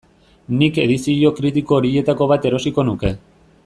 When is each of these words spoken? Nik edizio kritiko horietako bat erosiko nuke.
Nik 0.61 0.79
edizio 0.83 1.31
kritiko 1.41 1.77
horietako 1.81 2.29
bat 2.35 2.49
erosiko 2.53 2.91
nuke. 2.93 3.17